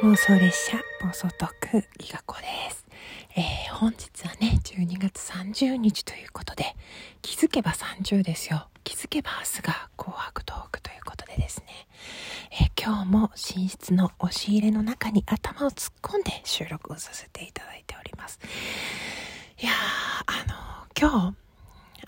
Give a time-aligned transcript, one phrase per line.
[0.00, 1.48] 妄想列車暴走特
[1.98, 2.86] ギガ子です、
[3.36, 6.76] えー、本日はね12月30日ということで
[7.20, 8.68] 気づけば30ですよ。
[8.84, 11.66] 気づけば明日が紅白トークということでですね、
[12.52, 18.38] えー、今日も寝室の押し入れの中に頭を突っ込んで収録をさせていただいております。
[19.60, 19.74] いやー
[20.26, 21.47] あの今日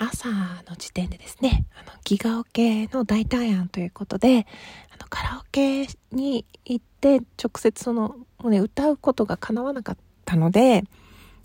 [0.03, 4.47] 朝の時点でですね、あの、ギガオケの代替案ということで、
[4.91, 10.85] あの、カラオケに行って直接その、もうね、歌うことが叶わなかったので、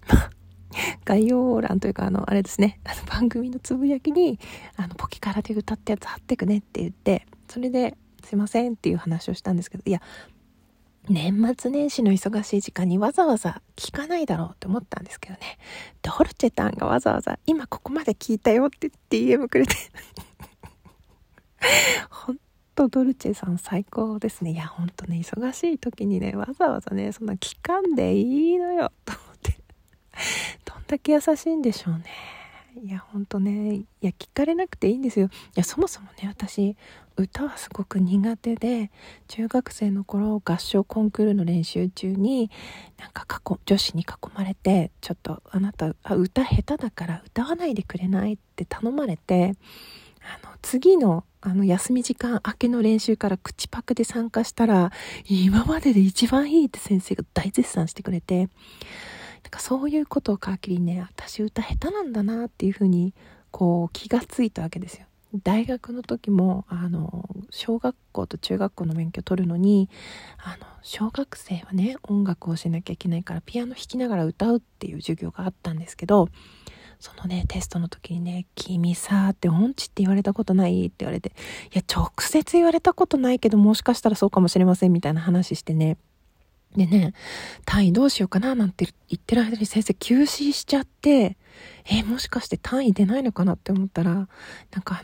[1.03, 4.39] 概要欄というか、あの、あれですね、あの番組のつぶやきに、
[4.77, 10.01] あの、ポキカラで歌ったやつ貼ってくねって言って、それで、すいませんっていう話をしたんですけど、いや、
[11.09, 15.57] 年末年始の忙しい時間にわざわざ聞かないだろうって思ったんですけどね。
[16.01, 19.75] ドルチェタンがわざわざ今ここまで聞いたよって DM くれて
[22.09, 22.37] ほん
[22.75, 24.51] とドルチェさん最高ですね。
[24.51, 29.57] いやほんとね、忙しい時にね、わざわざね、そんな聞かんでいいのよと思って。
[30.65, 32.05] どんだけ優しいんでしょうね。
[32.84, 35.27] いやほんとねいや聞かれなくていいんですよ。
[35.27, 36.76] いやそもそもね私
[37.15, 38.91] 歌はすごく苦手で
[39.27, 42.51] 中学生の頃合唱コンクールの練習中に
[42.98, 43.26] なんか
[43.65, 49.53] 女子に囲まれてちょっとあなたあ歌下手だから歌わないでくれないって頼まれて
[50.21, 54.91] あの次のあの休み時間明けの練習から口パクで参加したら
[55.29, 58.49] 今までで一番いいって先生が大絶賛してくれて
[59.46, 63.13] なんかそういうことを皮切りね私歌下手なんだなっていうふうに
[63.52, 65.06] こう気がついたわけですよ。
[65.44, 69.88] 大学の時もあの小学校と中学校の免許取るのに
[70.40, 76.30] あの小学生はね音楽をしなきゃいけないからピアノ弾きながら歌うっていう授業があったんですけど
[77.00, 80.85] そのねテストの時にね「君さ」って音痴って言われたことない？
[80.85, 81.34] って言われて
[81.72, 85.97] 「いや直接言われたことないけどもしかしたらそうかもしれません」みたいな話してね
[86.75, 87.13] でね、
[87.66, 91.38] 単位どうしようかななんて言ってる間に先生休止しちゃって、
[91.90, 94.28] えもしかして単位出ないのかなって思ったら、なん
[94.84, 95.03] かあ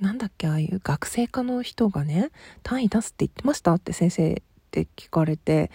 [0.00, 2.30] の、なんだっけ、ああいう学生科の人がね、
[2.62, 3.74] 単位出すって言ってました？
[3.74, 4.34] って先生っ
[4.70, 5.70] て聞かれて、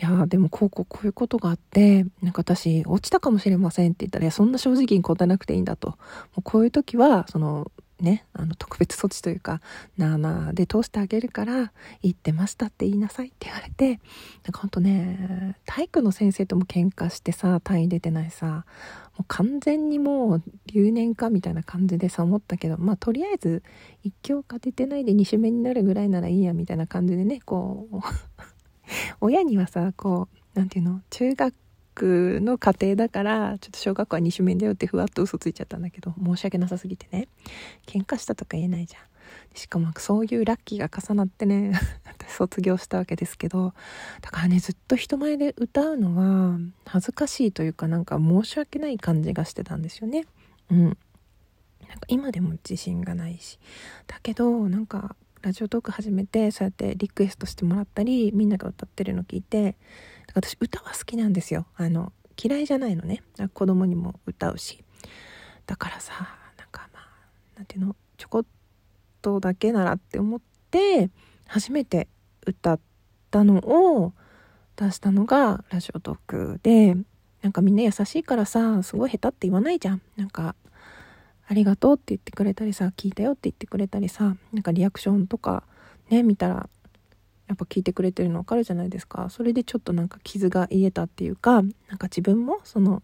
[0.00, 5.90] いやでもこうこうこういうことがあって、なんか私落ちたかもしれませんって言ったら、いやそんな正直に答えなくていいんだと。
[5.90, 5.96] も
[6.38, 9.60] うこういう時は、その、ね、あの特別措置というか、
[9.96, 11.72] なあなあで通してあげるから、
[12.02, 14.00] 言ってましたって言いなさいって言われて、
[14.44, 18.64] なんかほんとね、体育の先生とも喧嘩してさ、単位出てないさ、
[19.16, 23.64] もう完全にもう留年かみたいな感じでさ思ったけど、まあとりあえず
[24.04, 28.00] 一教科出てないで2種目になるぐらいならいいやみたいな感じでね、こう
[29.20, 31.54] 親にはさ、こう、なんていうの、中学
[32.04, 37.28] の家庭だからちょっと小学校は二種面だよってふわっと嘘ついちゃったんだけど申し訳なさすぎてね。
[37.86, 39.02] 喧嘩したとか言えないじゃん。
[39.54, 41.72] しかもそういうラッキーが重なってね
[42.28, 43.74] 卒業したわけですけど
[44.22, 50.26] だからねずっと人前で歌うのは恥ずかしいというかなんか申し訳ない感じがしてたんですよね。
[50.70, 50.84] うん。
[51.88, 53.58] なんか今でも自信がないし。
[54.06, 59.76] だけどなんかラジオトーク始めてそうやってリクエストしてもらったりみんなが歌ってるの聞いて
[60.34, 61.66] 私歌は好きなんですよ。
[61.76, 62.12] あの
[62.42, 63.22] 嫌いじゃないのね。
[63.54, 64.84] 子供にも歌うし。
[65.66, 66.12] だからさ
[66.58, 67.06] なんかまあ
[67.56, 67.96] なんていうの？
[68.16, 68.44] ちょこっ
[69.22, 70.40] とだけならって思っ
[70.70, 71.10] て
[71.46, 72.08] 初めて
[72.46, 72.80] 歌っ
[73.30, 74.12] たのを
[74.76, 76.96] 出したのがラジオトークで
[77.42, 80.02] なんかみんな優しいからさすごい下手って言わないじゃん。
[80.16, 80.54] なんか
[81.46, 85.64] ありがとうって言ってくれたりさ聞いたよって言ってくれたりさなんかリアクションとか
[86.10, 86.68] ね見たら
[87.48, 89.28] やっぱ聞いてくれてるの分かるじゃないですか。
[89.30, 93.02] それでちょっとなんか傷が癒えたっていうかなんか自分もその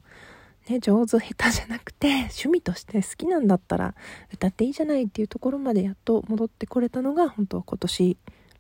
[0.69, 3.95] ね上手下手じゃなくて趣味として好きなんだったら
[4.33, 8.17] 歌っていいじゃないっていうところまでやっと戻ってこれたのが本当は今年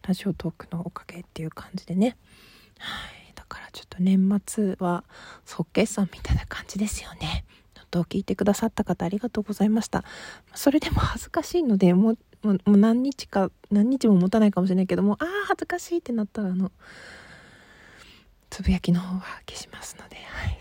[0.06, 2.16] ラジオトークのおかげっていう感じでね。
[2.78, 3.32] はい。
[3.34, 5.04] だからちょっと年末は
[5.44, 7.44] 即決算みたいな感じですよね。
[7.94, 10.02] と聞いてくださった方ありがとうございました。
[10.54, 16.70] それでも恥ずかしいのでもうもう何日か何日も持たないかもしれないけどもああ恥ずかしいってなったらあの
[18.50, 20.58] つぶやきの方は消しますのではい。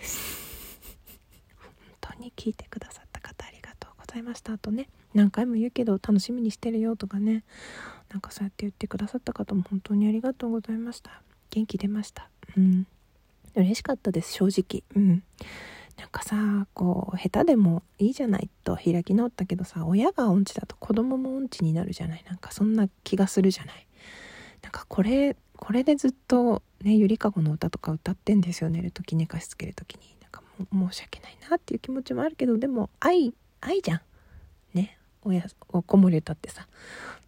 [1.59, 1.71] 本
[2.01, 4.53] 当に聞いてくださった方ありがとうございました。
[4.53, 7.43] あとね何回も言うけど楽しみにしてるよとかね
[8.11, 11.21] なんかそうやって言ってくださった方も本当にありがとうございました。
[11.49, 12.29] 元気出ました。
[12.57, 12.87] うん。
[13.55, 14.83] 嬉しかったです正直。
[14.95, 15.23] うん。
[16.03, 22.25] なんかさこう下手でもいいじゃないと開き直ったけどさ親が音痴だと子供も音痴になるじゃない。
[22.27, 23.87] なんかそんな気がするじゃない。
[24.61, 30.01] なんかこれこれでずっとねゆりかごの歌とか歌ってんですよ寝る時寝かしつける時に。
[30.21, 30.41] なんか
[30.73, 34.01] 申し訳ないなっていう気持ちもあるけどでも愛愛じゃん。
[34.73, 34.97] ね。
[35.23, 36.67] 親お子守歌ってさ。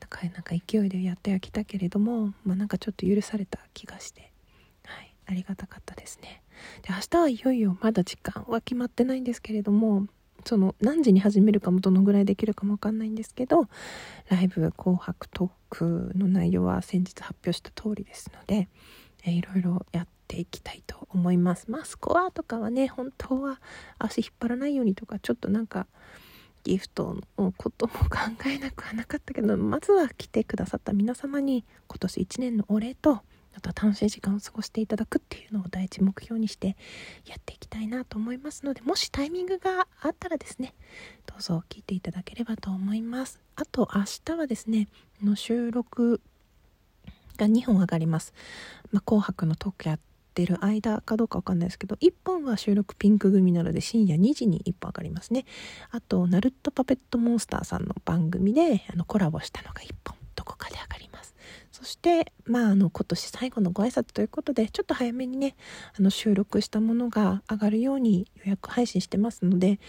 [0.01, 4.33] だからなんか勢いでやってはきたけれどもまあなんかちょっと許された気がして。
[4.83, 5.15] はい。
[5.27, 6.41] ありがたかったですね。
[6.81, 10.07] で明日はいよいよまだ時間は決まってないんですけれども
[10.45, 13.67] その何時に始めるかもどのぐらいできるかもわかんないんですけど
[14.29, 18.69] ライブ紅白トークの内容は先日発表した通りですので、
[19.25, 21.69] えいろいろやっていきたいと思います。
[21.69, 23.59] まあスコアとかはね本当は
[23.97, 25.87] 足引っ張らないようにとかちょっとなんか
[26.63, 33.21] ギフトのことも考えなくはなかったけどまずは来てくださった皆様に今年1年のお礼と
[33.55, 36.75] あとは楽しい時間を過ごしていただくっていうのを第一目標にして
[37.25, 40.73] やっていきたいなと思いますのでもしタイミングがあったらですね
[41.25, 43.39] どうぞ聞いていただければと思います。
[43.55, 44.87] あと明日はですね
[45.23, 46.21] の収録
[47.37, 48.33] が2本上がります、
[48.91, 49.99] まあ、紅白のトークやっ
[50.33, 55.45] てる間かどうかわかんないですけど1本は収録ピンク組なので深夜2時に1本上がりますね。
[55.91, 61.33] あとナルトパペットモンスターさんの番組であのコラボしたのが1本どこかで上がります
[62.05, 65.55] そしてまああの今年最後のご挨拶ということでちょっと早めにね
[65.97, 69.79] あの収録したものが上がるように予約配信してますので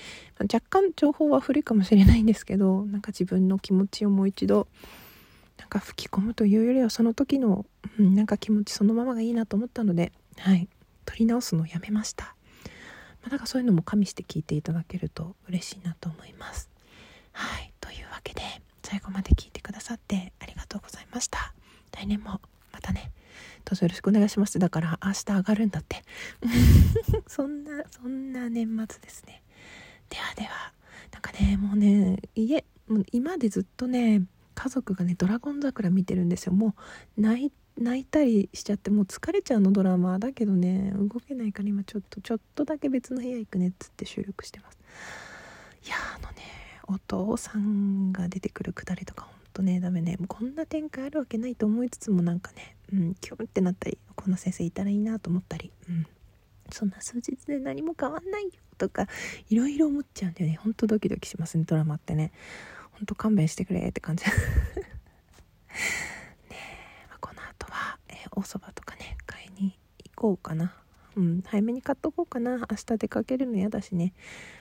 [0.41, 4.67] 若干情報は古いかもしれないんですけどなんか自分の気持ちをもう一度
[5.59, 7.67] なんか吹き込むというよりはその時の、
[7.99, 10.69] うん、なんか気持ちそのままがいいなと思ったのではい
[11.05, 12.35] 撮り直すのをやめました、
[13.21, 16.71] まあ、だかそういうのも加味して聞いていただけると嬉しいなと思います。
[17.33, 18.41] はいというわけで
[18.83, 21.53] 最後まで聞いてくださってありがとうございました。
[21.97, 22.41] 来年も
[22.73, 23.11] またね
[23.65, 24.59] どうぞよろしくお願いします。
[24.61, 26.05] だから明日上がるんだって。
[27.27, 29.43] そんなそんな年末ですね。
[30.09, 30.73] ではでは
[31.13, 34.23] なんかねもうね家もう今でずっとね
[34.55, 36.53] 家族がね「ドラゴン桜」見てるんですよ。
[36.53, 36.77] も
[37.19, 44.79] う泣いたりしちゃってもう疲れちゃうのドラマだけどね動けないから今ちょっとちょっとだけ別の部屋行くねっつって収録してます。
[45.85, 46.43] いやあのね
[46.87, 50.19] お父さんが出てくるくだりとかとねダメね。
[50.29, 56.07] こんな展開あるわけないと思いつつもなんかねうんキュンってなったりこんな先生いたらいいなと思ったりうん。
[56.71, 59.07] そんな数日で何も変わんないよとか
[59.49, 60.57] いろいろ思っちゃうんだよね。
[60.57, 62.33] ほんとドキドキしますねドラマってね。
[62.93, 64.25] ほんと勘弁してくれって感じ。
[64.29, 64.33] ね
[66.51, 66.55] え、
[67.09, 70.75] まあ、この後は、えー、お蕎麦とかね買いに行こうかな。
[71.17, 72.59] うん早めに買っとこうかな。
[72.59, 74.13] 明日出かけるの嫌だしね。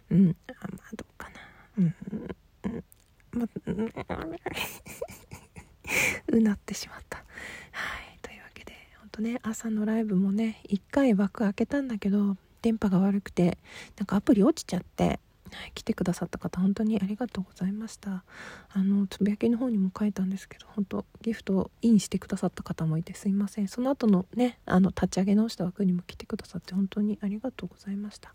[0.10, 1.36] うんあまあどうかな。
[1.80, 2.36] うん。
[3.36, 3.48] ま
[6.28, 7.18] うなってしまった。
[7.18, 7.24] は
[8.16, 8.20] い。
[8.22, 13.58] というわけでほんとね朝のライブもね1回枠開けたんだけど電波が悪くて
[13.98, 15.20] なんかアプリ落ちちゃって、
[15.74, 18.24] 来てくださった方本当にありがとうございました。
[18.70, 23.68] あのつぶやきの方にも書いたんですけど本当ギフトをインしてくださった方もいてすいません。
[23.68, 28.34] その後のねあの立ち上げ直した枠にも来てくださって本当にありがとうございました。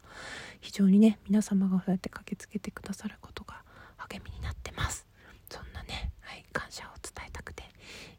[0.61, 3.63] 非常にね皆様がそうやって駆けつけてくださることが
[4.09, 5.07] 励みになってます。
[5.51, 7.65] そんなね、はい、感謝を伝えたくて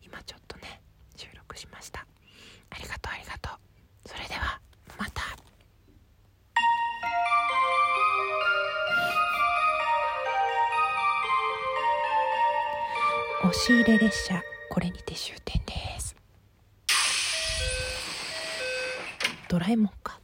[0.06, 0.82] 今ちょっとね
[1.16, 2.06] 収録しました。
[2.70, 4.10] ありがとうありがとう。
[4.10, 4.60] それでは
[4.98, 5.22] また。
[13.44, 16.16] 押し入れ列車これにて終点です。
[19.50, 20.21] ドラえもんか。